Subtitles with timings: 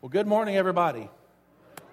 [0.00, 1.10] Well, good morning, everybody.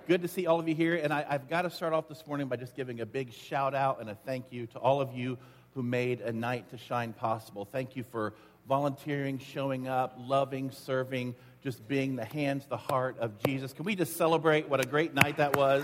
[0.07, 0.94] Good to see all of you here.
[0.94, 3.74] And I, have got to start off this morning by just giving a big shout
[3.74, 5.39] out and a thank you to all of you
[5.74, 7.65] who made a night to shine possible.
[7.65, 8.36] Thank you for
[8.70, 11.33] volunteering, showing up, loving, serving,
[11.63, 13.74] just being the hands, the heart of Jesus.
[13.74, 15.83] Can we just celebrate what a great night that was?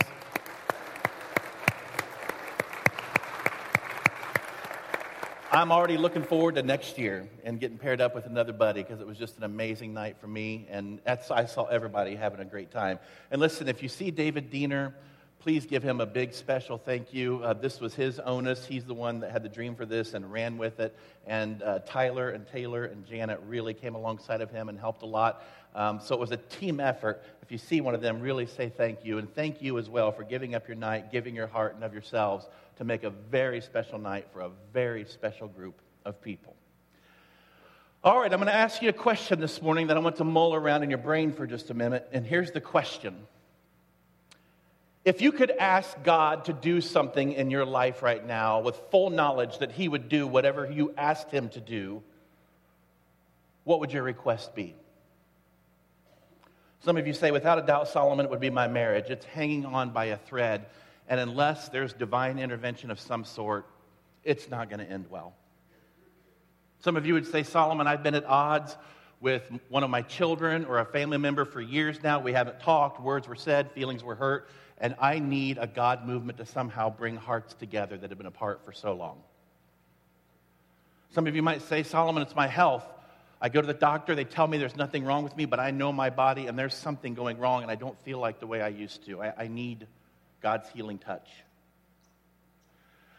[5.54, 9.02] I'm already looking forward to next year and getting paired up with another buddy because
[9.02, 10.66] it was just an amazing night for me.
[10.70, 13.00] And I saw everybody having a great time.
[13.32, 14.96] And listen, if you see David Diener,
[15.40, 17.42] please give him a big special thank you.
[17.44, 18.66] Uh, this was his onus.
[18.66, 20.96] He's the one that had the dream for this and ran with it.
[21.28, 25.06] And uh, Tyler and Taylor and Janet really came alongside of him and helped a
[25.06, 25.44] lot.
[25.76, 27.26] Um, so it was a team effort.
[27.42, 29.18] If you see one of them, really say thank you.
[29.18, 31.92] And thank you as well for giving up your night, giving your heart and of
[31.92, 32.48] yourselves
[32.82, 36.56] to make a very special night for a very special group of people.
[38.04, 40.24] All right, I'm going to ask you a question this morning that I want to
[40.24, 42.10] mull around in your brain for just a minute.
[42.12, 43.28] And here's the question
[45.06, 49.12] If you could ask God to do something in your life right now with full
[49.12, 52.02] knowledge that He would do whatever you asked Him to do,
[53.64, 54.74] what would your request be?
[56.80, 59.12] Some of you say, without a doubt, Solomon, it would be my marriage.
[59.12, 60.66] It's hanging on by a thread.
[61.12, 63.68] And unless there's divine intervention of some sort,
[64.24, 65.34] it's not going to end well.
[66.80, 68.78] Some of you would say, Solomon, I've been at odds
[69.20, 72.22] with one of my children or a family member for years now.
[72.22, 76.38] We haven't talked, words were said, feelings were hurt, and I need a God movement
[76.38, 79.18] to somehow bring hearts together that have been apart for so long.
[81.10, 82.86] Some of you might say, Solomon, it's my health.
[83.42, 85.72] I go to the doctor, they tell me there's nothing wrong with me, but I
[85.72, 88.62] know my body and there's something going wrong, and I don't feel like the way
[88.62, 89.22] I used to.
[89.22, 89.88] I, I need
[90.42, 91.30] God's healing touch.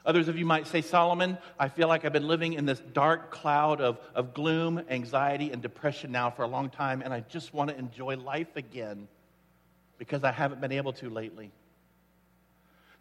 [0.04, 3.30] Others of you might say, Solomon, I feel like I've been living in this dark
[3.30, 7.54] cloud of, of gloom, anxiety, and depression now for a long time, and I just
[7.54, 9.06] want to enjoy life again
[9.98, 11.52] because I haven't been able to lately.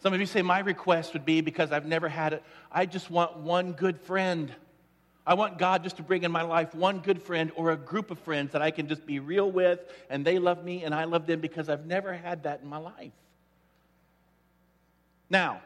[0.04, 3.10] Some of you say, My request would be because I've never had it, I just
[3.10, 4.54] want one good friend.
[5.26, 8.10] I want God just to bring in my life one good friend or a group
[8.10, 9.80] of friends that I can just be real with,
[10.10, 12.78] and they love me and I love them because I've never had that in my
[12.78, 13.12] life.
[15.32, 15.62] Now,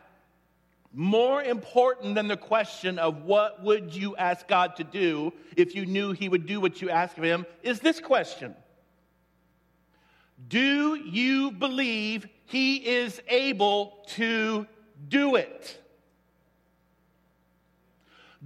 [0.94, 5.88] more important than the question of what would you ask God to do if you
[5.88, 8.56] knew He would do what you ask of Him is this question
[10.48, 14.68] Do you believe He is able to
[15.10, 15.82] do it?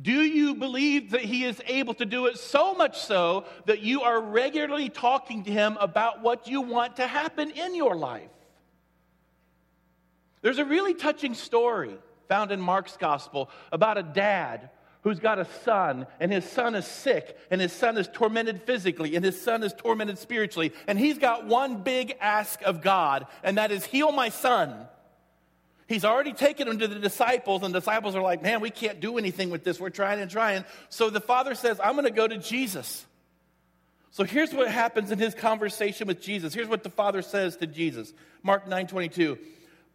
[0.01, 4.03] Do you believe that He is able to do it so much so that you
[4.03, 8.29] are regularly talking to Him about what you want to happen in your life?
[10.41, 11.95] There's a really touching story
[12.27, 14.69] found in Mark's gospel about a dad
[15.01, 19.15] who's got a son, and his son is sick, and his son is tormented physically,
[19.15, 20.73] and his son is tormented spiritually.
[20.87, 24.87] And he's got one big ask of God, and that is, Heal my son.
[25.87, 28.99] He's already taken him to the disciples, and the disciples are like, Man, we can't
[28.99, 29.79] do anything with this.
[29.79, 30.65] We're trying and trying.
[30.89, 33.05] So the father says, I'm going to go to Jesus.
[34.11, 36.53] So here's what happens in his conversation with Jesus.
[36.53, 38.13] Here's what the father says to Jesus
[38.43, 39.37] Mark 9 22.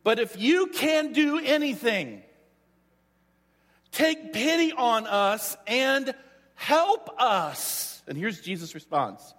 [0.05, 2.23] But if you can do anything,
[3.91, 6.15] take pity on us and
[6.55, 8.03] help us.
[8.07, 9.35] And here's Jesus' response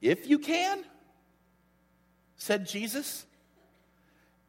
[0.00, 0.84] If you can,
[2.36, 3.24] said Jesus,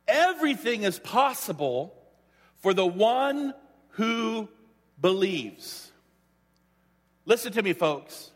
[0.08, 1.94] everything is possible
[2.58, 3.54] for the one
[3.92, 4.50] who
[5.00, 5.92] believes.
[7.26, 8.32] Listen to me, folks.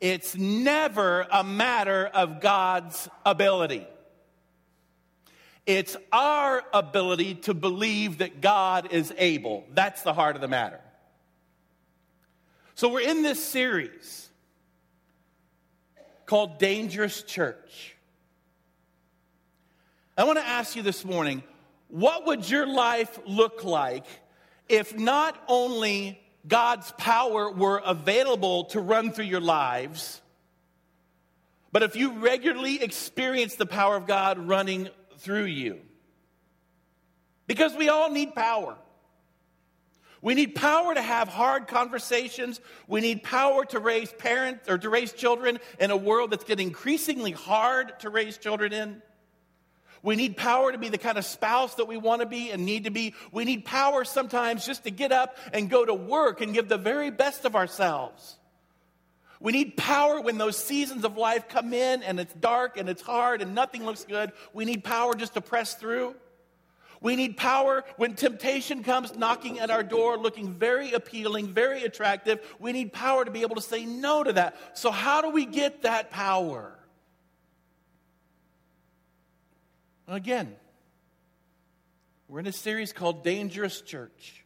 [0.00, 3.88] It's never a matter of God's ability.
[5.66, 9.64] It's our ability to believe that God is able.
[9.72, 10.80] That's the heart of the matter.
[12.74, 14.28] So we're in this series
[16.26, 17.94] called Dangerous Church.
[20.18, 21.42] I want to ask you this morning
[21.88, 24.06] what would your life look like
[24.68, 30.20] if not only God's power were available to run through your lives,
[31.72, 34.88] but if you regularly experience the power of God running
[35.24, 35.80] through you.
[37.46, 38.76] Because we all need power.
[40.22, 42.60] We need power to have hard conversations.
[42.88, 46.68] We need power to raise parents or to raise children in a world that's getting
[46.68, 49.02] increasingly hard to raise children in.
[50.02, 52.64] We need power to be the kind of spouse that we want to be and
[52.64, 53.14] need to be.
[53.32, 56.78] We need power sometimes just to get up and go to work and give the
[56.78, 58.38] very best of ourselves.
[59.44, 63.02] We need power when those seasons of life come in and it's dark and it's
[63.02, 64.32] hard and nothing looks good.
[64.54, 66.14] We need power just to press through.
[67.02, 72.40] We need power when temptation comes knocking at our door, looking very appealing, very attractive.
[72.58, 74.56] We need power to be able to say no to that.
[74.72, 76.78] So, how do we get that power?
[80.08, 80.56] Again,
[82.28, 84.43] we're in a series called Dangerous Church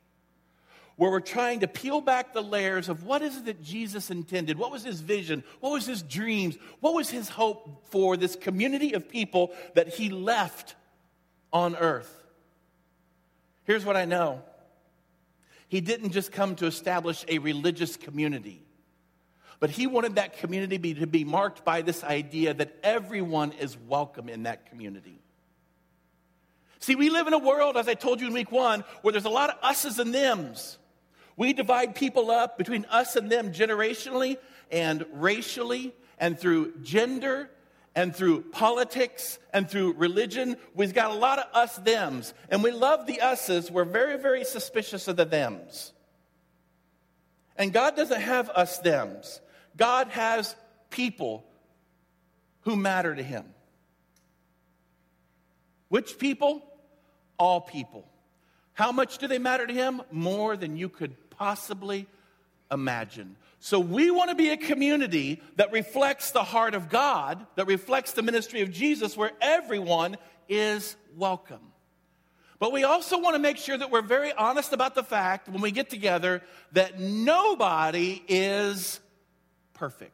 [0.99, 4.59] where we're trying to peel back the layers of what is it that Jesus intended?
[4.59, 5.45] What was his vision?
[5.61, 6.59] What was his dreams?
[6.81, 10.75] What was his hope for this community of people that he left
[11.53, 12.13] on earth?
[13.63, 14.43] Here's what I know
[15.69, 18.67] He didn't just come to establish a religious community,
[19.61, 24.29] but he wanted that community to be marked by this idea that everyone is welcome
[24.29, 25.21] in that community.
[26.81, 29.27] See, we live in a world, as I told you in week one, where there's
[29.27, 30.77] a lot of us's and them's.
[31.39, 34.39] We divide people up between us and them generationally
[34.73, 37.49] and racially and through gender
[37.95, 40.57] and through politics and through religion.
[40.75, 42.35] We've got a lot of us thems.
[42.49, 43.71] And we love the us's.
[43.71, 45.93] We're very, very suspicious of the thems.
[47.55, 49.41] And God doesn't have us thems.
[49.77, 50.57] God has
[50.91, 51.45] people
[52.63, 53.45] who matter to him.
[55.89, 56.65] Which people?
[57.39, 58.09] All people.
[58.73, 60.03] How much do they matter to him?
[60.11, 62.07] More than you could possibly
[62.71, 63.37] imagine.
[63.61, 68.13] So, we want to be a community that reflects the heart of God, that reflects
[68.13, 70.17] the ministry of Jesus, where everyone
[70.49, 71.73] is welcome.
[72.61, 75.61] But we also want to make sure that we're very honest about the fact when
[75.61, 76.43] we get together
[76.73, 79.01] that nobody is
[79.75, 80.13] perfect.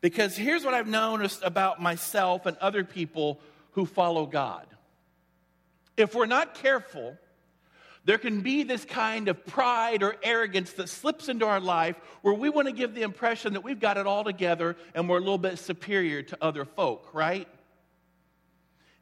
[0.00, 3.40] Because here's what I've noticed about myself and other people
[3.72, 4.66] who follow God.
[5.96, 7.18] If we're not careful,
[8.08, 12.32] there can be this kind of pride or arrogance that slips into our life where
[12.32, 15.20] we want to give the impression that we've got it all together and we're a
[15.20, 17.46] little bit superior to other folk, right?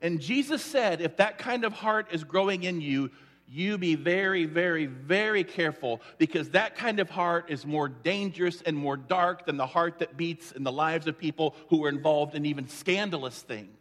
[0.03, 3.13] And Jesus said, if that kind of heart is growing in you,
[3.47, 8.77] you be very, very, very careful because that kind of heart is more dangerous and
[8.77, 12.35] more dark than the heart that beats in the lives of people who are involved
[12.35, 13.76] in even scandalous things.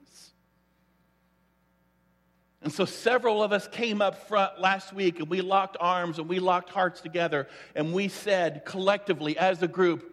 [2.66, 6.28] And so several of us came up front last week and we locked arms and
[6.28, 10.12] we locked hearts together and we said collectively as a group,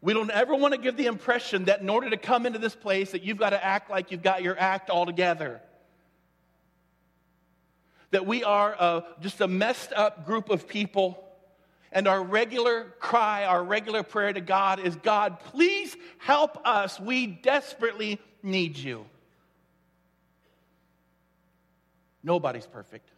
[0.00, 2.74] we don't ever want to give the impression that in order to come into this
[2.74, 5.60] place that you've got to act like you've got your act all together.
[8.10, 11.22] That we are a, just a messed up group of people
[11.92, 16.98] and our regular cry, our regular prayer to God is God, please help us.
[16.98, 19.04] We desperately need you.
[22.22, 23.10] Nobody's perfect.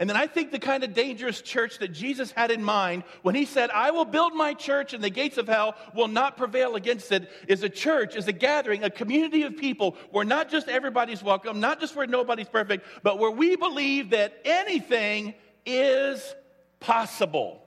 [0.00, 3.34] And then I think the kind of dangerous church that Jesus had in mind when
[3.34, 6.74] he said, I will build my church and the gates of hell will not prevail
[6.74, 10.68] against it, is a church, is a gathering, a community of people where not just
[10.68, 15.34] everybody's welcome, not just where nobody's perfect, but where we believe that anything
[15.66, 16.34] is
[16.80, 17.62] possible.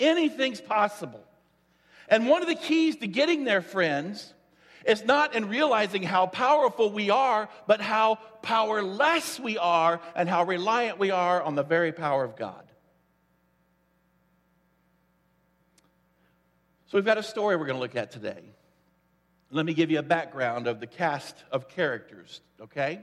[0.00, 1.22] Anything's possible.
[2.08, 4.34] And one of the keys to getting there, friends,
[4.86, 10.44] it's not in realizing how powerful we are, but how powerless we are and how
[10.44, 12.62] reliant we are on the very power of God.
[16.86, 18.44] So, we've got a story we're going to look at today.
[19.50, 23.00] Let me give you a background of the cast of characters, okay?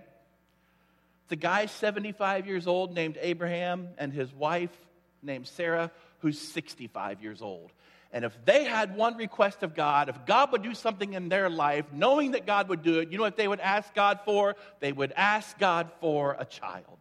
[1.24, 4.76] It's a guy 75 years old named Abraham and his wife
[5.22, 7.72] named Sarah, who's 65 years old.
[8.14, 11.50] And if they had one request of God, if God would do something in their
[11.50, 14.56] life, knowing that God would do it, you know what they would ask God for?
[14.80, 17.00] They would ask God for a child.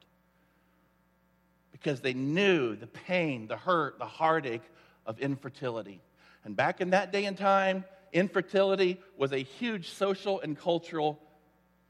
[1.71, 4.63] Because they knew the pain, the hurt, the heartache
[5.05, 6.01] of infertility.
[6.47, 11.21] And back in that day and time, infertility was a huge social and cultural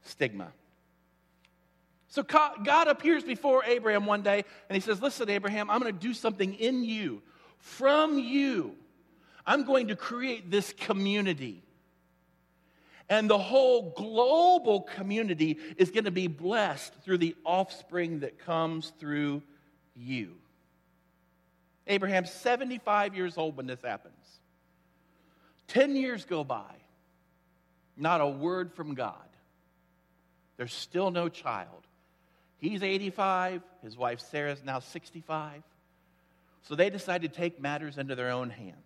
[0.01, 0.51] stigma.
[2.09, 5.99] So God appears before Abraham one day and he says, Listen, Abraham, I'm going to
[5.99, 7.21] do something in you,
[7.57, 8.75] from you
[9.45, 11.63] I'm going to create this community.
[13.09, 18.91] And the whole global community is going to be blessed through the offspring that comes
[18.99, 19.43] through
[19.95, 20.35] you.
[21.85, 24.13] Abraham's 75 years old when this happens.
[25.67, 26.75] 10 years go by,
[27.97, 29.15] not a word from God.
[30.57, 31.87] There's still no child.
[32.57, 35.63] He's 85, his wife Sarah's now 65.
[36.63, 38.77] So they decide to take matters into their own hands.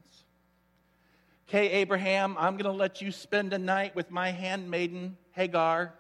[1.48, 5.94] Okay, Abraham, I'm going to let you spend a night with my handmaiden, Hagar.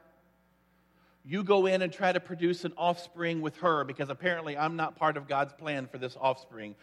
[1.23, 4.97] You go in and try to produce an offspring with her because apparently I'm not
[4.97, 6.75] part of God's plan for this offspring.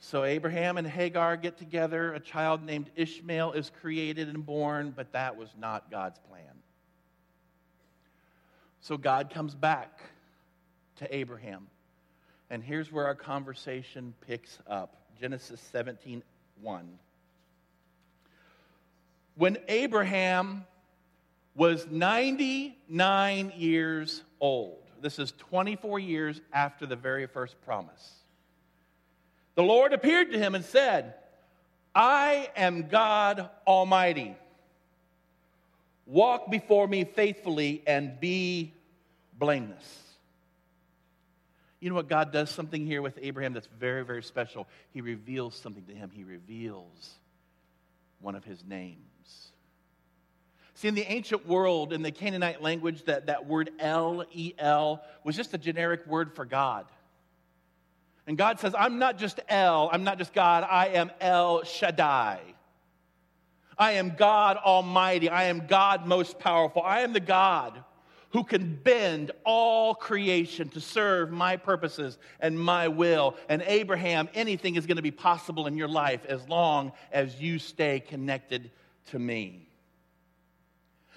[0.00, 2.12] So Abraham and Hagar get together.
[2.12, 6.52] A child named Ishmael is created and born, but that was not God's plan.
[8.82, 10.00] So God comes back
[10.96, 11.68] to Abraham.
[12.50, 16.22] And here's where our conversation picks up Genesis 17
[16.60, 16.98] 1.
[19.36, 20.64] When Abraham
[21.54, 28.14] was 99 years old, this is 24 years after the very first promise,
[29.54, 31.14] the Lord appeared to him and said,
[31.94, 34.36] I am God Almighty.
[36.06, 38.72] Walk before me faithfully and be
[39.38, 40.02] blameless.
[41.80, 42.08] You know what?
[42.08, 44.66] God does something here with Abraham that's very, very special.
[44.92, 46.10] He reveals something to him.
[46.12, 47.10] He reveals
[48.20, 49.13] one of his names.
[50.74, 55.02] See, in the ancient world, in the Canaanite language, that, that word El, E L,
[55.22, 56.86] was just a generic word for God.
[58.26, 62.40] And God says, I'm not just El, I'm not just God, I am El Shaddai.
[63.76, 65.28] I am God Almighty.
[65.28, 66.82] I am God most powerful.
[66.82, 67.82] I am the God
[68.30, 73.36] who can bend all creation to serve my purposes and my will.
[73.48, 77.58] And Abraham, anything is going to be possible in your life as long as you
[77.58, 78.70] stay connected
[79.10, 79.68] to me.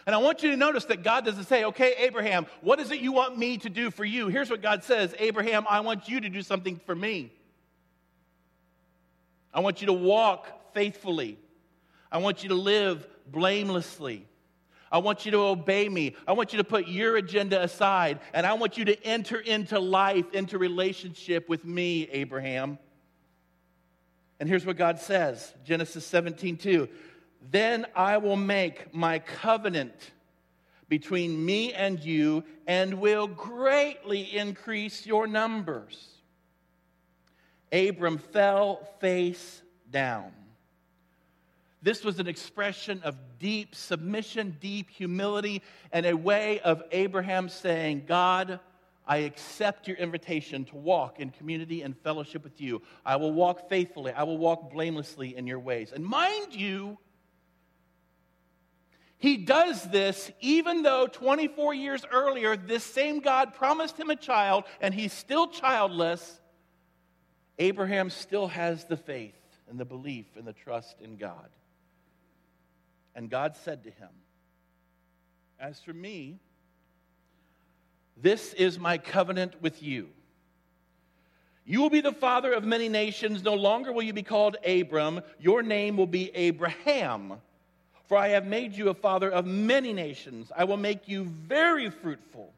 [0.08, 3.02] And I want you to notice that God doesn't say, okay, Abraham, what is it
[3.02, 4.30] you want me to do for you?
[4.30, 7.30] Here's what God says Abraham, I want you to do something for me.
[9.54, 11.38] I want you to walk faithfully.
[12.10, 14.26] I want you to live blamelessly.
[14.90, 16.16] I want you to obey me.
[16.26, 18.22] I want you to put your agenda aside.
[18.34, 22.80] And I want you to enter into life, into relationship with me, Abraham.
[24.40, 26.88] And here's what God says Genesis 17, 2.
[27.50, 30.12] Then I will make my covenant
[30.90, 36.10] between me and you and will greatly increase your numbers.
[37.72, 39.62] Abram fell face
[39.92, 40.32] down.
[41.82, 45.62] This was an expression of deep submission, deep humility,
[45.92, 48.60] and a way of Abraham saying, God,
[49.06, 52.82] I accept your invitation to walk in community and fellowship with you.
[53.06, 55.94] I will walk faithfully, I will walk blamelessly in your ways.
[55.94, 56.98] And mind you,
[59.20, 64.66] he does this even though 24 years earlier, this same God promised him a child
[64.80, 66.40] and he's still childless.
[67.58, 69.34] Abraham still has the faith
[69.68, 71.50] and the belief and the trust in God.
[73.16, 74.10] And God said to him,
[75.60, 76.38] As for me,
[78.16, 80.10] this is my covenant with you.
[81.66, 83.44] You will be the father of many nations.
[83.44, 85.22] No longer will you be called Abram.
[85.40, 87.42] Your name will be Abraham
[88.08, 90.52] for I have made you a father of many nations.
[90.56, 92.54] I will make you very fruitful.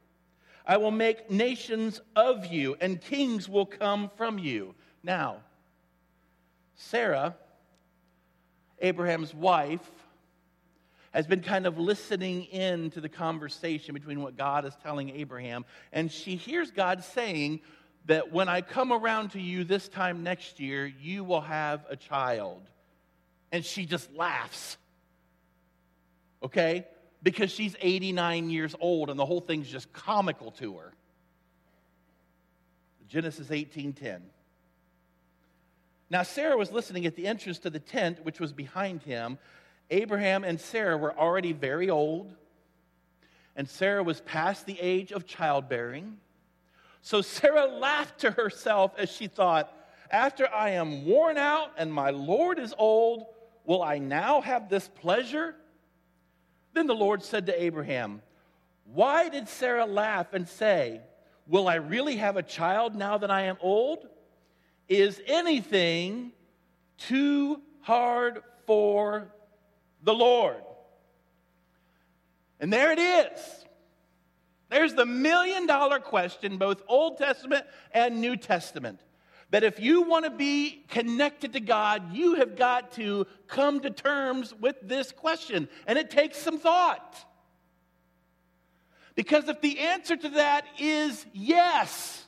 [0.65, 4.75] I will make nations of you, and kings will come from you.
[5.03, 5.37] Now,
[6.75, 7.35] Sarah,
[8.79, 9.89] Abraham's wife,
[11.11, 15.65] has been kind of listening in to the conversation between what God is telling Abraham,
[15.91, 17.61] and she hears God saying
[18.05, 21.95] that when I come around to you this time next year, you will have a
[21.95, 22.61] child.
[23.51, 24.77] And she just laughs
[26.43, 26.85] okay?
[27.21, 30.93] Because she's 89 years old and the whole thing's just comical to her.
[33.07, 34.21] Genesis 18:10.
[36.11, 39.37] Now Sarah was listening at the entrance to the tent which was behind him.
[39.89, 42.35] Abraham and Sarah were already very old,
[43.55, 46.17] and Sarah was past the age of childbearing.
[47.01, 49.73] So Sarah laughed to herself as she thought,
[50.11, 53.25] After I am worn out and my Lord is old,
[53.65, 55.55] will I now have this pleasure?
[56.73, 58.21] Then the Lord said to Abraham,
[58.85, 61.01] Why did Sarah laugh and say,
[61.47, 64.07] Will I really have a child now that I am old?
[64.87, 66.31] Is anything
[66.97, 69.33] too hard for
[70.03, 70.61] the Lord?
[72.59, 73.65] And there it is.
[74.69, 78.99] There's the million dollar question, both Old Testament and New Testament
[79.51, 83.89] that if you want to be connected to God, you have got to come to
[83.89, 85.67] terms with this question.
[85.87, 87.25] And it takes some thought.
[89.15, 92.25] Because if the answer to that is yes,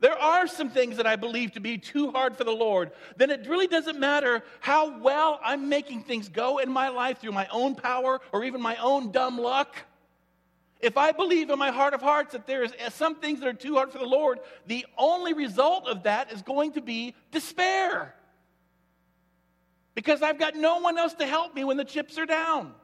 [0.00, 3.30] there are some things that I believe to be too hard for the Lord, then
[3.30, 7.48] it really doesn't matter how well I'm making things go in my life through my
[7.50, 9.76] own power or even my own dumb luck.
[10.84, 13.48] If I believe in my heart of hearts that there is eh, some things that
[13.48, 17.14] are too hard for the Lord, the only result of that is going to be
[17.30, 18.14] despair.
[19.94, 22.74] Because I've got no one else to help me when the chips are down.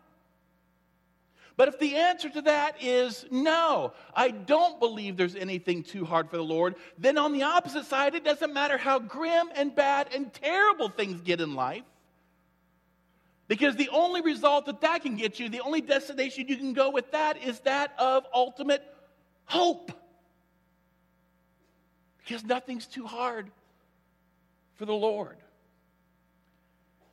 [1.59, 6.30] But if the answer to that is no, I don't believe there's anything too hard
[6.30, 10.09] for the Lord, then on the opposite side, it doesn't matter how grim and bad
[10.14, 11.85] and terrible things get in life.
[13.50, 16.88] Because the only result that that can get you, the only destination you can go
[16.88, 18.80] with that is that of ultimate
[19.45, 19.90] hope.
[22.19, 23.50] Because nothing's too hard
[24.76, 25.37] for the Lord.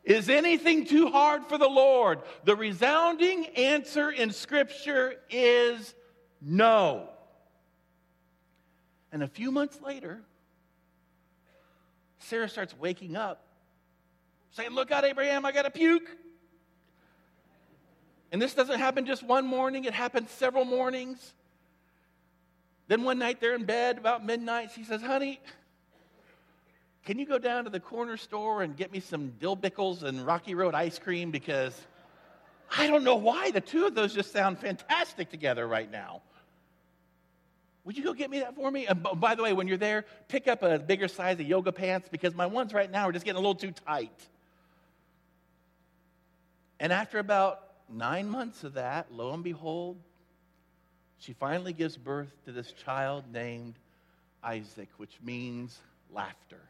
[0.03, 2.19] Is anything too hard for the Lord?
[2.43, 5.95] The resounding answer in Scripture is
[6.39, 7.09] no.
[9.11, 10.21] And a few months later,
[12.19, 13.43] Sarah starts waking up,
[14.51, 16.07] saying, Look out, Abraham, I got to puke.
[18.31, 21.33] And this doesn't happen just one morning, it happens several mornings.
[22.87, 24.71] Then one night they're in bed about midnight.
[24.73, 25.41] She says, Honey,
[27.05, 30.25] can you go down to the corner store and get me some dill pickles and
[30.25, 31.31] Rocky Road ice cream?
[31.31, 31.79] Because
[32.75, 36.21] I don't know why the two of those just sound fantastic together right now.
[37.85, 38.87] Would you go get me that for me?
[38.87, 42.09] And by the way, when you're there, pick up a bigger size of yoga pants
[42.11, 44.27] because my ones right now are just getting a little too tight.
[46.81, 49.97] And after about nine months of that, lo and behold,
[51.19, 53.75] she finally gives birth to this child named
[54.43, 55.77] Isaac, which means
[56.11, 56.61] laughter.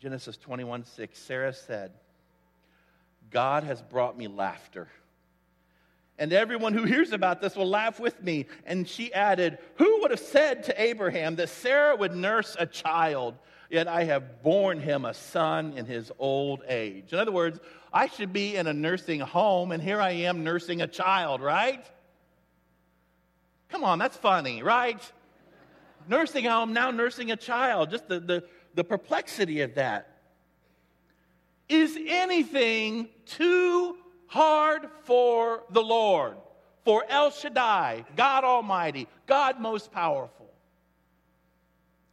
[0.00, 1.92] Genesis 21 6, Sarah said,
[3.30, 4.88] God has brought me laughter.
[6.18, 8.46] And everyone who hears about this will laugh with me.
[8.66, 13.36] And she added, Who would have said to Abraham that Sarah would nurse a child?
[13.70, 17.12] Yet I have borne him a son in his old age.
[17.12, 17.60] In other words,
[17.92, 21.84] I should be in a nursing home, and here I am nursing a child, right?
[23.68, 25.00] Come on, that's funny, right?
[26.10, 27.90] nursing home, now nursing a child.
[27.90, 30.18] Just the, the, the perplexity of that.
[31.68, 33.96] Is anything too
[34.26, 36.36] hard for the Lord?
[36.84, 40.39] For El Shaddai, God Almighty, God most powerful.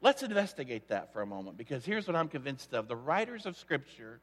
[0.02, 2.88] Let's investigate that for a moment because here's what I'm convinced of.
[2.88, 4.20] The writers of Scripture,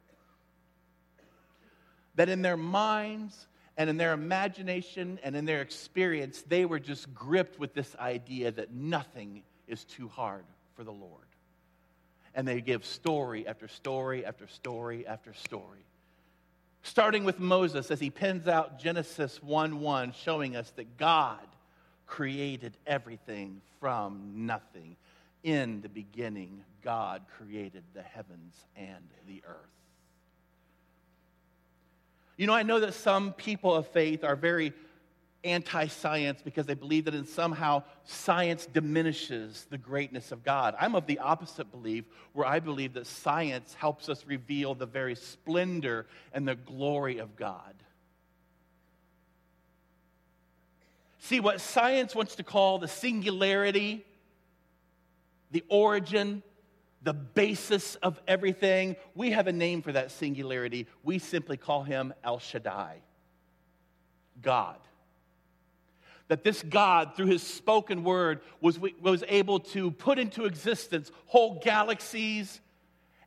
[2.15, 7.13] that in their minds and in their imagination and in their experience, they were just
[7.13, 11.25] gripped with this idea that nothing is too hard for the Lord
[12.35, 15.79] and they give story after story after story after story.
[16.83, 21.39] Starting with Moses as he pens out Genesis 1 1, showing us that God
[22.05, 24.97] created everything from nothing.
[25.45, 29.69] In the beginning, God created the heavens and the earth.
[32.35, 34.73] You know, I know that some people of faith are very
[35.43, 40.73] anti science because they believe that in somehow science diminishes the greatness of God.
[40.79, 45.13] I'm of the opposite belief, where I believe that science helps us reveal the very
[45.13, 47.75] splendor and the glory of God.
[51.19, 54.07] See, what science wants to call the singularity,
[55.55, 56.43] the origin,
[57.01, 60.85] the basis of everything, we have a name for that singularity.
[61.01, 62.97] We simply call him El Shaddai,
[64.41, 64.75] God
[66.27, 71.61] that this God, through his spoken word, was, was able to put into existence whole
[71.63, 72.61] galaxies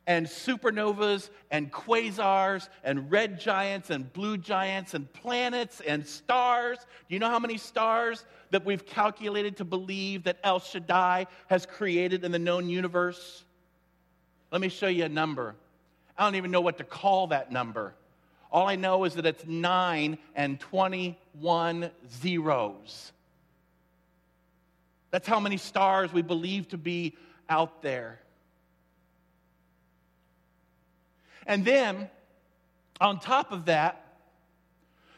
[0.09, 6.79] and supernovas and quasars and red giants and blue giants and planets and stars.
[7.07, 11.67] Do you know how many stars that we've calculated to believe that El Shaddai has
[11.67, 13.45] created in the known universe?
[14.51, 15.53] Let me show you a number.
[16.17, 17.93] I don't even know what to call that number.
[18.51, 23.11] All I know is that it's 9 and 21 zeros.
[25.11, 27.15] That's how many stars we believe to be
[27.47, 28.19] out there.
[31.45, 32.09] And then,
[33.01, 34.05] on top of that,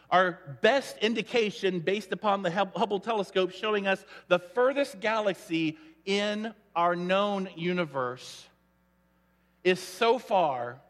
[0.10, 6.96] our best indication based upon the Hubble telescope showing us the furthest galaxy in our
[6.96, 8.46] known universe
[9.64, 10.82] is so far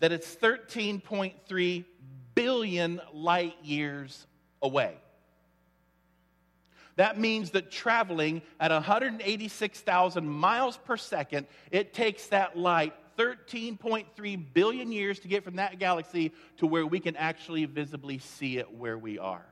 [0.00, 1.84] that it's 13.3
[2.34, 4.26] billion light years
[4.62, 4.96] away.
[6.96, 14.90] That means that traveling at 186,000 miles per second, it takes that light 13.3 billion
[14.90, 18.96] years to get from that galaxy to where we can actually visibly see it where
[18.96, 19.44] we are.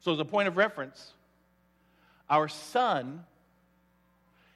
[0.00, 1.14] So, as a point of reference,
[2.28, 3.24] our sun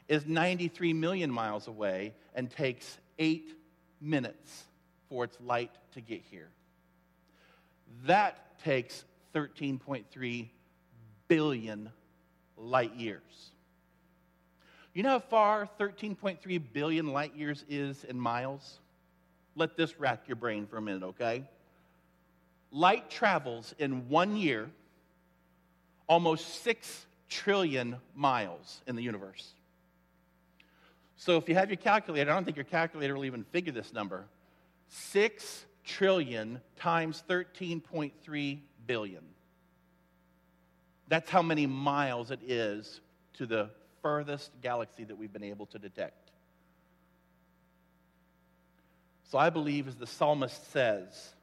[0.07, 3.57] is 93 million miles away and takes eight
[3.99, 4.65] minutes
[5.09, 6.51] for its light to get here.
[8.05, 10.49] That takes 13.3
[11.27, 11.91] billion
[12.59, 13.52] light years.
[14.95, 18.79] You know how far 13.3 billion light years is in miles?
[19.57, 21.45] Let this rack your brain for a minute, okay?
[22.71, 24.69] Light travels in one year
[26.07, 29.55] almost 6 trillion miles in the universe.
[31.17, 33.93] So if you have your calculator, I don't think your calculator will even figure this
[33.95, 34.25] number.
[34.89, 39.23] 6 trillion times 13.3 billion.
[41.09, 43.01] That's how many miles it is
[43.35, 43.71] to the
[44.03, 46.31] furthest galaxy that we've been able to detect.
[49.31, 51.35] So I believe, as the psalmist says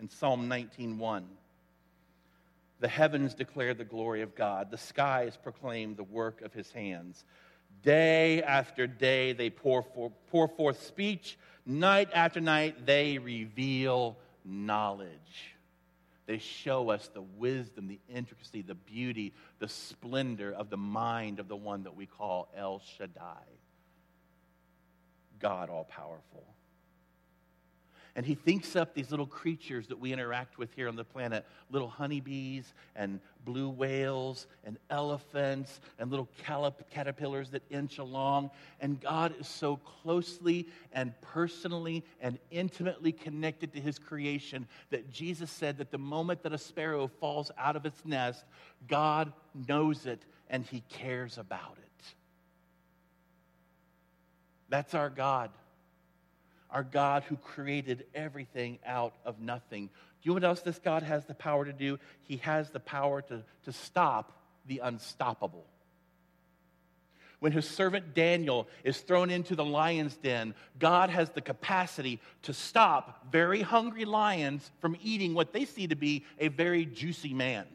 [0.00, 1.24] in Psalm 19:1,
[2.80, 7.24] the heavens declare the glory of God, the skies proclaim the work of his hands.
[7.82, 15.53] Day after day they pour, for, pour forth speech, night after night they reveal knowledge.
[16.26, 21.48] They show us the wisdom, the intricacy, the beauty, the splendor of the mind of
[21.48, 23.44] the one that we call El Shaddai,
[25.38, 26.53] God all powerful.
[28.16, 31.44] And he thinks up these little creatures that we interact with here on the planet
[31.70, 36.28] little honeybees and blue whales and elephants and little
[36.92, 38.50] caterpillars that inch along.
[38.80, 45.50] And God is so closely and personally and intimately connected to his creation that Jesus
[45.50, 48.44] said that the moment that a sparrow falls out of its nest,
[48.86, 49.32] God
[49.66, 52.14] knows it and he cares about it.
[54.68, 55.50] That's our God
[56.74, 59.86] our God who created everything out of nothing.
[59.86, 59.90] Do
[60.22, 61.98] you know what else this God has the power to do?
[62.24, 64.32] He has the power to, to stop
[64.66, 65.64] the unstoppable.
[67.38, 72.52] When his servant Daniel is thrown into the lion's den, God has the capacity to
[72.52, 77.66] stop very hungry lions from eating what they see to be a very juicy man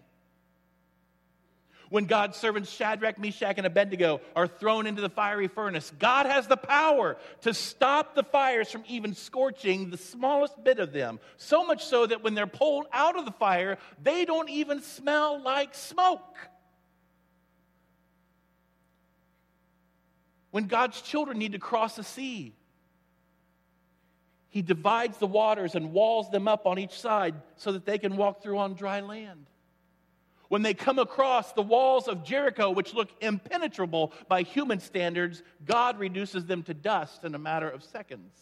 [1.89, 5.91] when God's servants Shadrach, Meshach, and Abednego are thrown into the fiery furnace.
[5.99, 10.93] God has the power to stop the fires from even scorching the smallest bit of
[10.93, 11.19] them.
[11.37, 15.41] So much so that when they're pulled out of the fire, they don't even smell
[15.41, 16.37] like smoke.
[20.51, 22.55] When God's children need to cross a sea,
[24.49, 28.17] He divides the waters and walls them up on each side so that they can
[28.17, 29.45] walk through on dry land.
[30.49, 35.99] When they come across the walls of Jericho, which look impenetrable by human standards, God
[35.99, 38.33] reduces them to dust in a matter of seconds.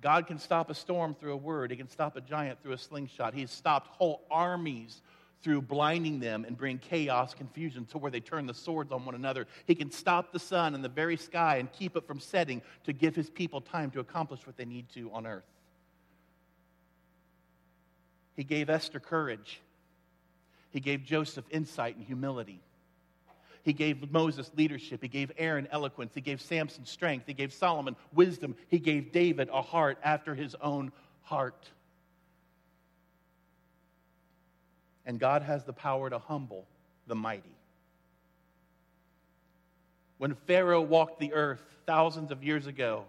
[0.00, 1.72] God can stop a storm through a word.
[1.72, 3.34] He can stop a giant through a slingshot.
[3.34, 5.02] He's stopped whole armies
[5.42, 9.16] through blinding them and bring chaos, confusion to where they turn the swords on one
[9.16, 9.48] another.
[9.66, 12.92] He can stop the sun in the very sky and keep it from setting to
[12.92, 15.44] give his people time to accomplish what they need to on earth.
[18.36, 19.60] He gave Esther courage.
[20.70, 22.60] He gave Joseph insight and humility.
[23.62, 25.02] He gave Moses leadership.
[25.02, 26.12] He gave Aaron eloquence.
[26.14, 27.26] He gave Samson strength.
[27.26, 28.54] He gave Solomon wisdom.
[28.68, 31.68] He gave David a heart after his own heart.
[35.04, 36.66] And God has the power to humble
[37.06, 37.56] the mighty.
[40.18, 43.04] When Pharaoh walked the earth thousands of years ago,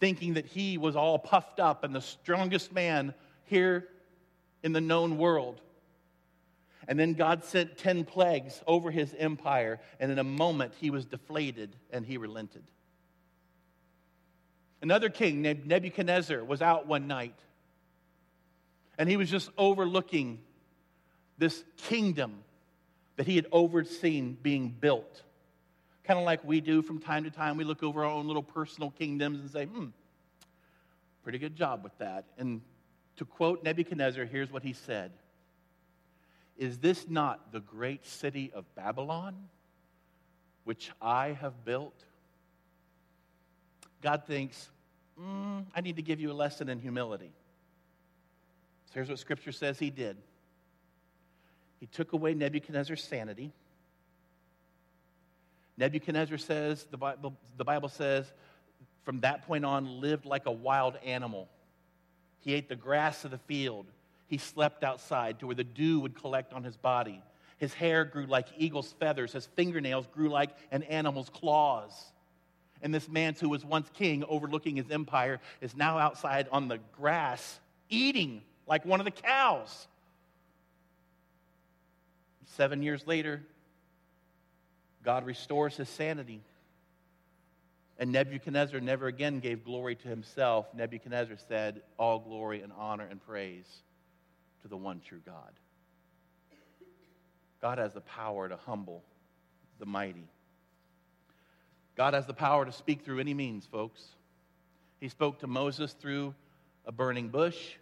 [0.00, 3.88] thinking that he was all puffed up and the strongest man here
[4.62, 5.60] in the known world.
[6.86, 11.04] And then God sent 10 plagues over his empire, and in a moment he was
[11.04, 12.62] deflated and he relented.
[14.80, 17.38] Another king named Nebuchadnezzar was out one night,
[18.96, 20.38] and he was just overlooking
[21.36, 22.42] this kingdom
[23.16, 25.22] that he had overseen being built.
[26.04, 28.42] Kind of like we do from time to time, we look over our own little
[28.42, 29.86] personal kingdoms and say, hmm,
[31.22, 32.24] pretty good job with that.
[32.38, 32.62] And
[33.18, 35.10] to quote Nebuchadnezzar, here's what he said
[36.56, 39.34] Is this not the great city of Babylon,
[40.64, 42.04] which I have built?
[44.00, 44.70] God thinks,
[45.20, 47.32] mm, I need to give you a lesson in humility.
[48.86, 50.16] So here's what Scripture says he did
[51.80, 53.52] He took away Nebuchadnezzar's sanity.
[55.76, 58.32] Nebuchadnezzar says, the Bible, the Bible says,
[59.04, 61.48] from that point on, lived like a wild animal
[62.40, 63.86] he ate the grass of the field.
[64.28, 67.22] He slept outside to where the dew would collect on his body.
[67.58, 69.32] His hair grew like eagle's feathers.
[69.32, 71.92] His fingernails grew like an animal's claws.
[72.82, 76.78] And this man who was once king overlooking his empire is now outside on the
[76.96, 77.58] grass
[77.90, 79.88] eating like one of the cows.
[82.56, 83.42] Seven years later,
[85.04, 86.40] God restores his sanity.
[87.98, 90.66] And Nebuchadnezzar never again gave glory to himself.
[90.72, 93.66] Nebuchadnezzar said, All glory and honor and praise
[94.62, 95.52] to the one true God.
[97.60, 99.02] God has the power to humble
[99.80, 100.28] the mighty.
[101.96, 104.04] God has the power to speak through any means, folks.
[105.00, 106.34] He spoke to Moses through
[106.86, 107.74] a burning bush.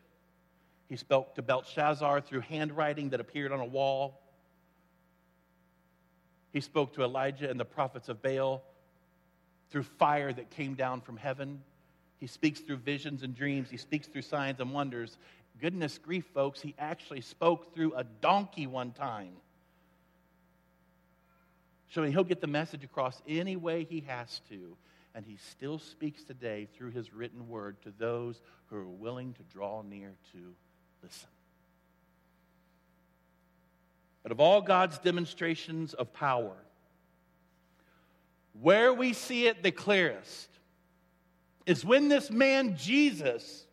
[0.88, 4.22] He spoke to Belshazzar through handwriting that appeared on a wall.
[6.54, 8.62] He spoke to Elijah and the prophets of Baal
[9.70, 11.62] through fire that came down from heaven.
[12.18, 13.70] He speaks through visions and dreams.
[13.70, 15.18] He speaks through signs and wonders.
[15.60, 19.32] Goodness grief, folks, he actually spoke through a donkey one time.
[21.90, 24.76] So he'll get the message across any way he has to.
[25.14, 29.42] And he still speaks today through his written word to those who are willing to
[29.44, 30.38] draw near to
[31.02, 31.28] listen.
[34.22, 36.56] But of all God's demonstrations of power,
[38.60, 40.48] where we see it the clearest
[41.66, 43.66] is when this man, Jesus,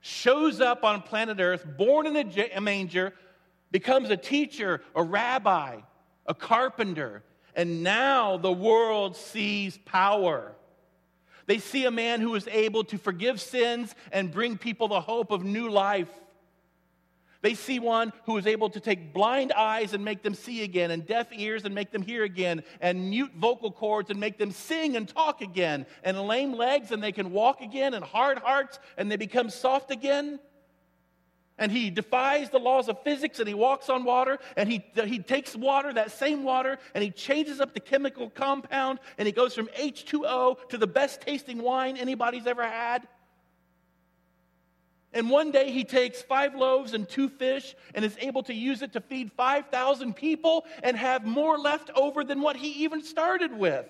[0.00, 2.16] shows up on planet Earth, born in
[2.54, 3.14] a manger,
[3.70, 5.80] becomes a teacher, a rabbi,
[6.26, 7.22] a carpenter,
[7.54, 10.52] and now the world sees power.
[11.46, 15.30] They see a man who is able to forgive sins and bring people the hope
[15.30, 16.10] of new life.
[17.40, 20.90] They see one who is able to take blind eyes and make them see again,
[20.90, 24.50] and deaf ears and make them hear again, and mute vocal cords and make them
[24.50, 28.80] sing and talk again, and lame legs and they can walk again, and hard hearts
[28.96, 30.40] and they become soft again.
[31.58, 35.18] And he defies the laws of physics and he walks on water and he, he
[35.18, 39.54] takes water, that same water, and he changes up the chemical compound and he goes
[39.54, 43.06] from H2O to the best tasting wine anybody's ever had.
[45.12, 48.82] And one day he takes five loaves and two fish and is able to use
[48.82, 53.56] it to feed 5,000 people and have more left over than what he even started
[53.56, 53.86] with.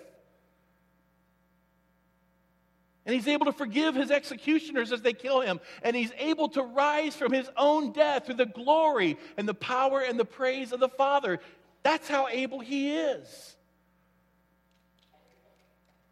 [3.05, 5.61] And he's able to forgive his executioners as they kill him.
[5.83, 10.01] And he's able to rise from his own death through the glory and the power
[10.01, 11.41] and the praise of the Father.
[11.83, 13.57] That's how able he is.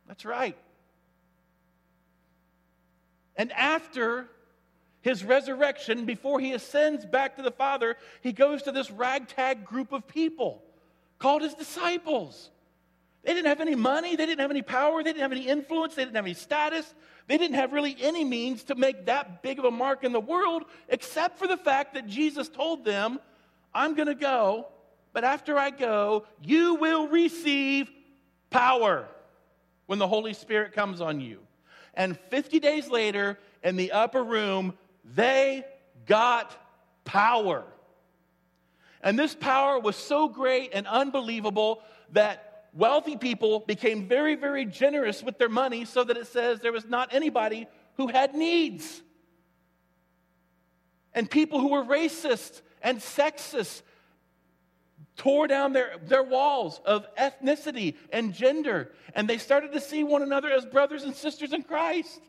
[0.09, 0.57] That's right.
[3.37, 4.31] And after
[5.07, 9.92] his resurrection, before he ascends back to the Father, he goes to this ragtag group
[9.92, 10.64] of people
[11.21, 12.51] called his disciples.
[13.23, 15.95] They didn't have any money, they didn't have any power, they didn't have any influence,
[15.95, 16.92] they didn't have any status,
[17.29, 20.19] they didn't have really any means to make that big of a mark in the
[20.19, 23.21] world, except for the fact that Jesus told them,
[23.73, 24.66] I'm going to go,
[25.12, 27.88] but after I go, you will receive
[28.51, 29.07] power
[29.87, 31.38] when the Holy Spirit comes on you.
[31.95, 34.75] And 50 days later, in the upper room,
[35.14, 35.64] they
[36.07, 36.57] got
[37.05, 37.64] power.
[39.03, 45.23] And this power was so great and unbelievable that wealthy people became very, very generous
[45.23, 47.66] with their money so that it says there was not anybody
[47.97, 49.03] who had needs.
[51.14, 53.83] And people who were racist and sexist
[55.16, 60.23] tore down their, their walls of ethnicity and gender, and they started to see one
[60.23, 62.21] another as brothers and sisters in Christ.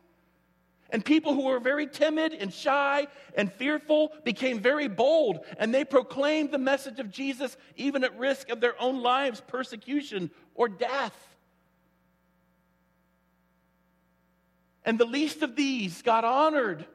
[0.89, 5.83] And people who were very timid and shy and fearful became very bold, and they
[5.83, 11.15] proclaimed the message of Jesus even at risk of their own lives, persecution, or death.
[14.85, 16.85] And the least of these got honored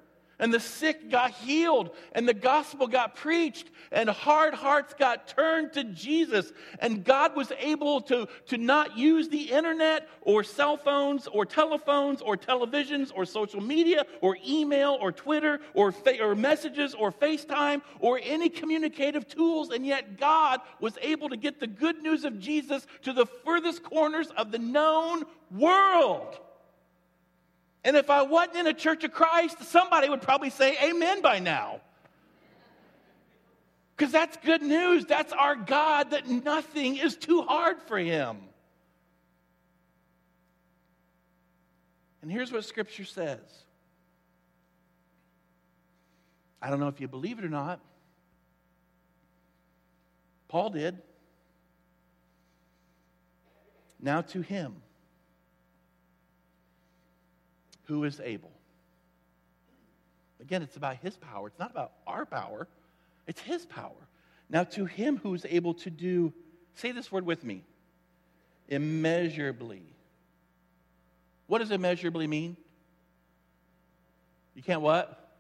[0.43, 5.73] and the sick got healed, and the gospel got preached, and hard hearts got turned
[5.75, 6.53] to Jesus.
[6.81, 12.21] And God was able to, to not use the internet or cell phones or telephones
[12.21, 17.81] or televisions or social media or email or Twitter or, fa- or messages or FaceTime
[18.01, 22.41] or any communicative tools, and yet God was able to get the good news of
[22.41, 26.41] Jesus to the furthest corners of the known world.
[27.85, 31.41] And if I wasn't in a church of Christ, somebody would probably say amen by
[31.41, 31.81] now.
[33.97, 35.05] Because that's good news.
[35.05, 38.39] That's our God, that nothing is too hard for him.
[42.23, 43.41] And here's what Scripture says
[46.61, 47.81] I don't know if you believe it or not.
[50.49, 50.99] Paul did.
[54.01, 54.83] Now to him
[57.85, 58.53] who is able.
[60.41, 61.47] Again, it's about his power.
[61.47, 62.69] It's not about our power,
[63.27, 63.93] it's his power.
[64.51, 66.33] Now, to him who is able to do,
[66.75, 67.65] say this word with me
[68.69, 69.83] immeasurably.
[71.47, 72.57] What does immeasurably mean?
[74.55, 75.31] You can't what?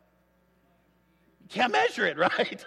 [1.42, 2.64] You can't measure it, right?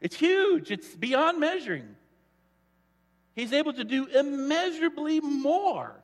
[0.00, 1.96] it's huge, it's beyond measuring.
[3.34, 6.02] He's able to do immeasurably more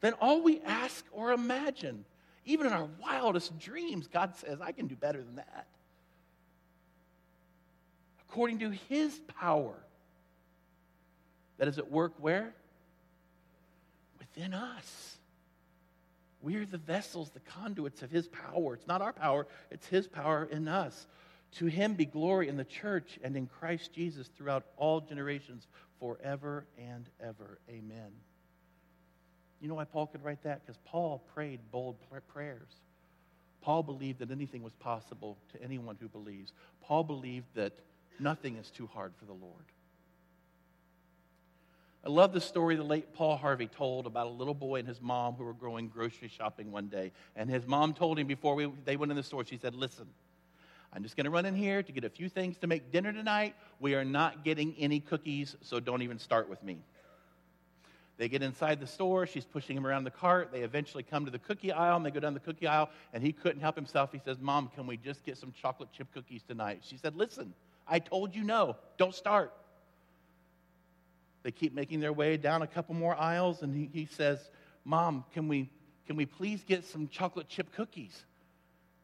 [0.00, 2.04] than all we ask or imagine.
[2.44, 5.66] Even in our wildest dreams, God says, I can do better than that.
[8.28, 9.74] According to his power
[11.58, 12.54] that is at work where?
[14.18, 15.16] Within us.
[16.42, 18.74] We're the vessels, the conduits of his power.
[18.74, 21.06] It's not our power, it's his power in us.
[21.58, 25.66] To him be glory in the church and in Christ Jesus throughout all generations,
[25.98, 27.58] forever and ever.
[27.68, 28.12] Amen.
[29.60, 30.64] You know why Paul could write that?
[30.64, 31.96] Because Paul prayed bold
[32.32, 32.68] prayers.
[33.60, 36.52] Paul believed that anything was possible to anyone who believes.
[36.82, 37.72] Paul believed that
[38.18, 39.64] nothing is too hard for the Lord.
[42.02, 45.02] I love the story the late Paul Harvey told about a little boy and his
[45.02, 47.12] mom who were going grocery shopping one day.
[47.36, 50.06] And his mom told him before we, they went in the store, she said, Listen,
[50.94, 53.12] I'm just going to run in here to get a few things to make dinner
[53.12, 53.54] tonight.
[53.80, 56.78] We are not getting any cookies, so don't even start with me.
[58.20, 59.26] They get inside the store.
[59.26, 60.52] She's pushing him around the cart.
[60.52, 63.22] They eventually come to the cookie aisle, and they go down the cookie aisle, and
[63.22, 64.12] he couldn't help himself.
[64.12, 66.82] He says, Mom, can we just get some chocolate chip cookies tonight?
[66.82, 67.54] She said, Listen,
[67.88, 68.76] I told you no.
[68.98, 69.54] Don't start.
[71.44, 74.50] They keep making their way down a couple more aisles, and he, he says,
[74.84, 75.70] Mom, can we,
[76.06, 78.26] can we please get some chocolate chip cookies?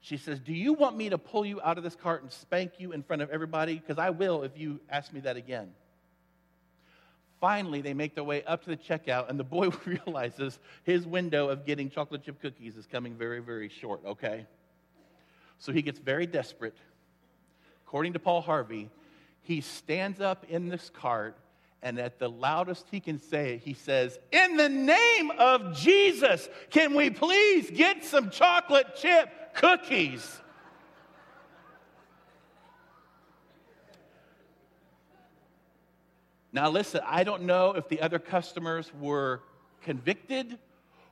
[0.01, 2.73] She says, Do you want me to pull you out of this cart and spank
[2.77, 3.77] you in front of everybody?
[3.77, 5.73] Because I will if you ask me that again.
[7.41, 11.49] Finally, they make their way up to the checkout, and the boy realizes his window
[11.49, 14.47] of getting chocolate chip cookies is coming very, very short, okay?
[15.59, 16.77] So he gets very desperate.
[17.87, 18.91] According to Paul Harvey,
[19.43, 21.37] he stands up in this cart,
[21.83, 26.49] and at the loudest he can say it, he says, In the name of Jesus,
[26.71, 30.41] can we please get some chocolate chip cookies?
[36.57, 39.43] Now, listen, I don't know if the other customers were
[39.83, 40.57] convicted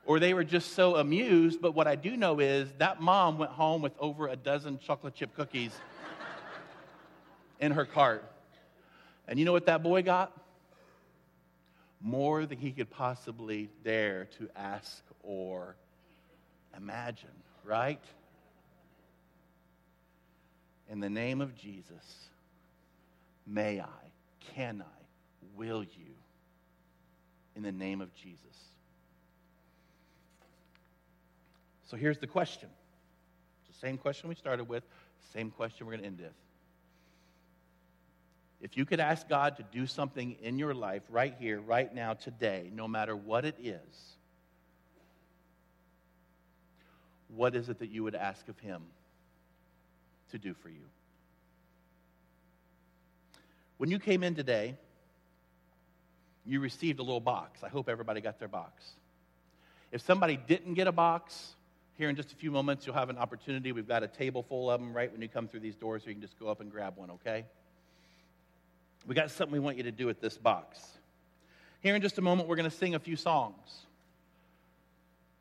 [0.07, 3.52] or they were just so amused, but what I do know is that mom went
[3.52, 5.72] home with over a dozen chocolate chip cookies
[7.61, 8.24] in her cart.
[9.28, 10.33] And you know what that boy got?
[12.00, 15.76] More than he could possibly dare to ask or
[16.74, 17.28] imagine,
[17.64, 18.02] right?
[20.90, 22.30] In the name of Jesus,
[23.46, 24.12] may I,
[24.54, 25.03] can I,
[25.57, 26.14] will you
[27.57, 28.40] in the name of Jesus?
[31.87, 32.68] So here's the question.
[33.61, 34.85] It's the same question we started with,
[35.33, 36.33] same question we're going to end with.
[38.61, 42.14] If you could ask God to do something in your life right here, right now,
[42.14, 44.16] today, no matter what it is,
[47.28, 48.83] what is it that you would ask of Him
[50.30, 50.87] to do for you?
[53.76, 54.76] When you came in today,
[56.46, 57.62] you received a little box.
[57.62, 58.85] I hope everybody got their box.
[59.92, 61.54] If somebody didn't get a box,
[61.96, 63.72] here in just a few moments, you'll have an opportunity.
[63.72, 66.09] We've got a table full of them right when you come through these doors, so
[66.09, 67.44] you can just go up and grab one, okay?
[69.07, 70.80] We got something we want you to do with this box.
[71.80, 73.87] Here in just a moment, we're going to sing a few songs.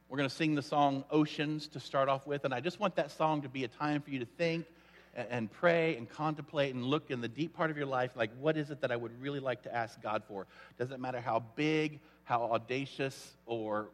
[0.09, 2.95] We're going to sing the song Oceans to start off with, and I just want
[2.97, 4.65] that song to be a time for you to think
[5.15, 8.57] and pray and contemplate and look in the deep part of your life like, what
[8.57, 10.47] is it that I would really like to ask God for?
[10.79, 13.89] Doesn't matter how big, how audacious, or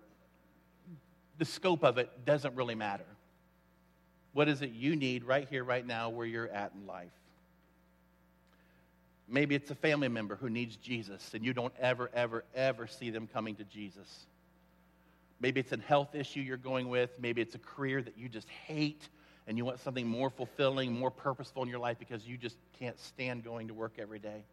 [1.38, 3.06] the scope of it doesn't really matter.
[4.34, 7.12] What is it you need right here, right now, where you're at in life?
[9.28, 13.10] Maybe it's a family member who needs Jesus and you don't ever, ever, ever see
[13.10, 14.26] them coming to Jesus.
[15.40, 17.12] Maybe it's a health issue you're going with.
[17.20, 19.08] Maybe it's a career that you just hate
[19.50, 23.00] and you want something more fulfilling, more purposeful in your life because you just can't
[23.00, 24.44] stand going to work every day.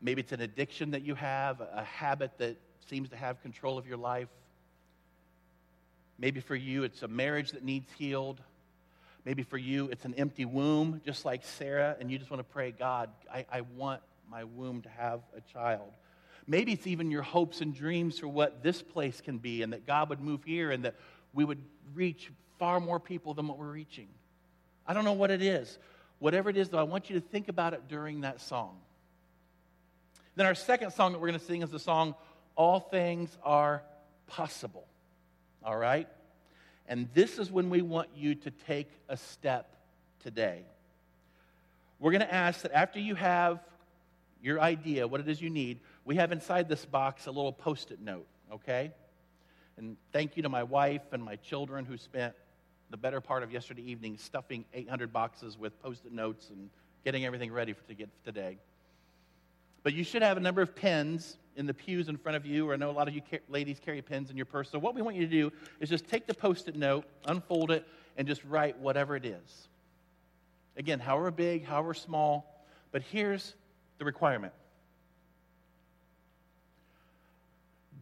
[0.00, 2.56] Maybe it's an addiction that you have, a habit that
[2.88, 4.28] seems to have control of your life.
[6.16, 8.40] Maybe for you, it's a marriage that needs healed.
[9.24, 12.52] Maybe for you, it's an empty womb, just like Sarah, and you just want to
[12.52, 15.90] pray, God, I, I want my womb to have a child.
[16.46, 19.88] Maybe it's even your hopes and dreams for what this place can be, and that
[19.88, 20.94] God would move here and that
[21.34, 21.60] we would
[21.94, 24.06] reach far more people than what we're reaching.
[24.86, 25.78] I don't know what it is.
[26.18, 28.76] Whatever it is, though, I want you to think about it during that song.
[30.36, 32.14] Then our second song that we're going to sing is the song,
[32.54, 33.82] All Things Are
[34.26, 34.86] Possible.
[35.64, 36.06] All right?
[36.86, 39.74] And this is when we want you to take a step
[40.22, 40.62] today.
[41.98, 43.58] We're going to ask that after you have
[44.42, 47.90] your idea, what it is you need, we have inside this box a little post
[47.90, 48.92] it note, okay?
[49.78, 52.34] And thank you to my wife and my children who spent
[52.90, 56.68] the better part of yesterday evening stuffing 800 boxes with post it notes and
[57.04, 58.58] getting everything ready for to get today.
[59.82, 62.68] But you should have a number of pens in the pews in front of you,
[62.68, 64.70] or I know a lot of you ladies carry pens in your purse.
[64.70, 67.70] So, what we want you to do is just take the post it note, unfold
[67.70, 67.86] it,
[68.16, 69.68] and just write whatever it is.
[70.76, 73.54] Again, however big, however small, but here's
[73.98, 74.52] the requirement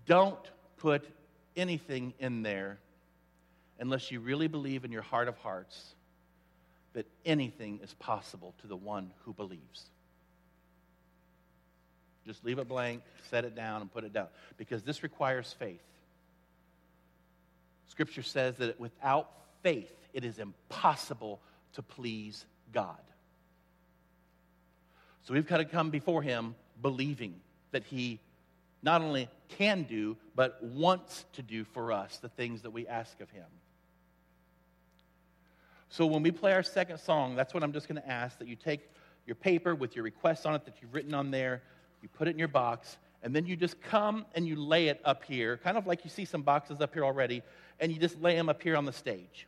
[0.06, 0.38] don't
[0.78, 1.06] put
[1.56, 2.78] anything in there
[3.78, 5.94] unless you really believe in your heart of hearts
[6.94, 9.90] that anything is possible to the one who believes.
[12.26, 14.26] Just leave it blank, set it down, and put it down.
[14.56, 15.80] Because this requires faith.
[17.88, 19.30] Scripture says that without
[19.62, 21.40] faith, it is impossible
[21.74, 22.98] to please God.
[25.22, 27.34] So we've got to come before Him believing
[27.70, 28.20] that He
[28.82, 33.20] not only can do, but wants to do for us the things that we ask
[33.20, 33.46] of Him.
[35.88, 38.48] So when we play our second song, that's what I'm just going to ask that
[38.48, 38.90] you take
[39.26, 41.62] your paper with your requests on it that you've written on there,
[42.02, 45.00] you put it in your box, and then you just come and you lay it
[45.04, 47.42] up here, kind of like you see some boxes up here already,
[47.80, 49.46] and you just lay them up here on the stage.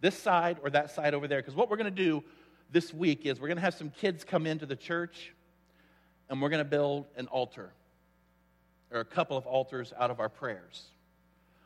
[0.00, 1.38] This side or that side over there.
[1.38, 2.24] Because what we're going to do
[2.72, 5.32] this week is we're going to have some kids come into the church
[6.28, 7.72] and we're going to build an altar
[8.90, 10.84] or a couple of altars out of our prayers.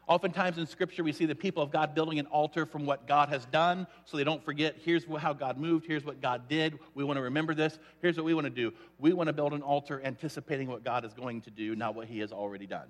[0.07, 3.31] Oftentimes in Scripture, we see the people of God building an altar from what God
[3.31, 6.79] has done so they don't forget here's how God moved, here's what God did.
[6.95, 7.79] We want to remember this.
[8.03, 11.07] Here's what we want to do we want to build an altar anticipating what God
[11.07, 12.89] is going to do, not what He has already done.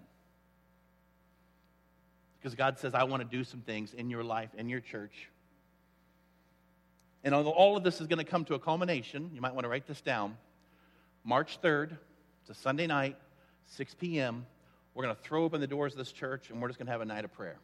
[2.40, 5.30] Because God says, I want to do some things in your life, in your church.
[7.22, 9.64] And although all of this is going to come to a culmination, you might want
[9.64, 10.36] to write this down.
[11.24, 11.96] March 3rd,
[12.42, 13.16] it's a Sunday night,
[13.66, 14.44] 6 p.m.
[14.94, 16.92] We're going to throw open the doors of this church and we're just going to
[16.92, 17.58] have a night of prayer.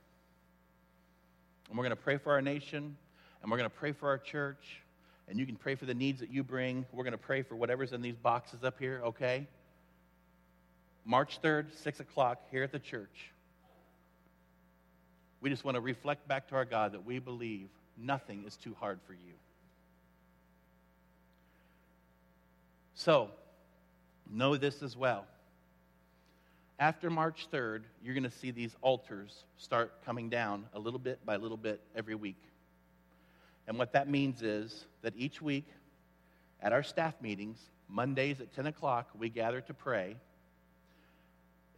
[1.68, 2.96] And we're going to pray for our nation
[3.42, 4.82] and we're going to pray for our church.
[5.28, 6.84] And you can pray for the needs that you bring.
[6.92, 9.46] We're going to pray for whatever's in these boxes up here, okay?
[11.04, 13.30] March 3rd, 6 o'clock, here at the church.
[15.40, 18.74] We just want to reflect back to our God that we believe nothing is too
[18.78, 19.34] hard for you.
[22.94, 23.30] So,
[24.30, 25.26] know this as well
[26.80, 31.24] after March 3rd, you're going to see these altars start coming down a little bit
[31.26, 32.42] by little bit every week.
[33.68, 35.66] And what that means is that each week
[36.62, 40.16] at our staff meetings, Mondays at 10 o'clock, we gather to pray.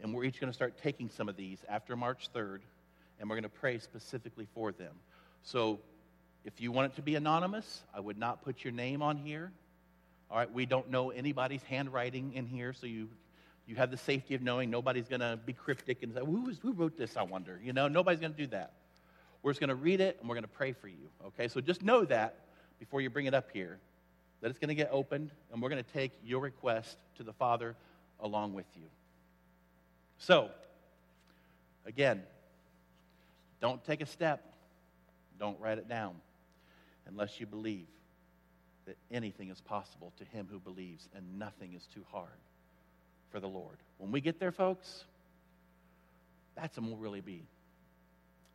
[0.01, 2.59] And we're each going to start taking some of these after March 3rd,
[3.19, 4.93] and we're going to pray specifically for them.
[5.43, 5.79] So
[6.45, 9.51] if you want it to be anonymous, I would not put your name on here.
[10.31, 13.09] All right, we don't know anybody's handwriting in here, so you
[13.65, 16.73] you have the safety of knowing nobody's going to be cryptic and say, who, who
[16.73, 17.59] wrote this, I wonder?
[17.63, 18.73] You know, nobody's going to do that.
[19.41, 21.09] We're just going to read it and we're going to pray for you.
[21.27, 22.39] Okay, so just know that
[22.79, 23.79] before you bring it up here,
[24.41, 27.33] that it's going to get opened and we're going to take your request to the
[27.33, 27.75] Father
[28.19, 28.83] along with you.
[30.17, 30.49] So,
[31.85, 32.23] again,
[33.61, 34.53] don't take a step,
[35.39, 36.15] don't write it down
[37.07, 37.87] unless you believe
[38.85, 42.29] that anything is possible to him who believes and nothing is too hard
[43.33, 43.77] for the Lord.
[43.97, 45.05] When we get there, folks,
[46.55, 47.43] that's when we'll really be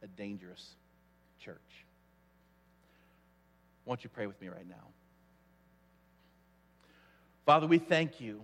[0.03, 0.65] a dangerous
[1.41, 1.57] church.
[3.85, 4.77] Won't you pray with me right now?
[7.45, 8.41] Father, we thank you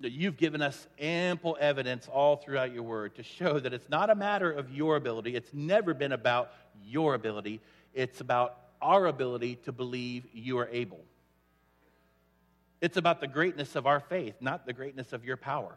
[0.00, 4.10] that you've given us ample evidence all throughout your word to show that it's not
[4.10, 5.36] a matter of your ability.
[5.36, 6.50] It's never been about
[6.84, 7.60] your ability.
[7.94, 11.00] It's about our ability to believe you are able.
[12.80, 15.76] It's about the greatness of our faith, not the greatness of your power.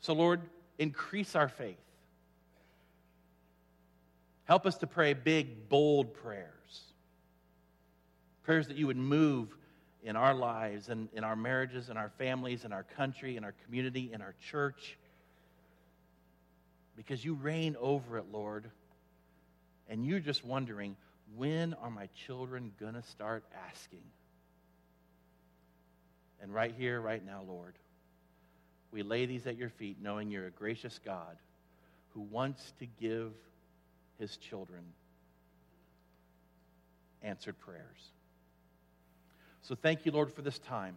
[0.00, 0.40] So, Lord,
[0.78, 1.76] increase our faith.
[4.44, 6.46] Help us to pray big, bold prayers.
[8.44, 9.48] Prayers that you would move
[10.04, 13.54] in our lives and in our marriages, in our families, in our country, in our
[13.64, 14.96] community, in our church.
[16.96, 18.70] Because you reign over it, Lord.
[19.88, 20.96] And you're just wondering,
[21.34, 24.02] when are my children going to start asking?
[26.42, 27.74] And right here, right now, Lord,
[28.90, 31.36] we lay these at your feet, knowing you're a gracious God
[32.10, 33.32] who wants to give
[34.18, 34.82] his children
[37.22, 38.12] answered prayers.
[39.62, 40.96] So thank you, Lord, for this time.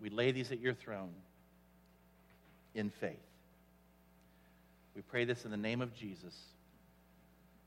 [0.00, 1.12] We lay these at your throne
[2.74, 3.18] in faith.
[4.96, 6.34] We pray this in the name of Jesus.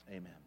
[0.09, 0.42] Amen.